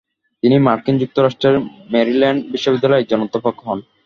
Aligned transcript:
তিনি 0.43 0.55
মার্কিন 0.59 0.95
যুক্তরাষ্ট্রের 0.97 1.55
ম্যারিল্যান্ড 1.91 2.41
বিশ্ববিদ্যালয়ের 2.53 3.01
একজন 3.03 3.19
অধ্যাপক 3.21 3.55
হন। 3.65 3.79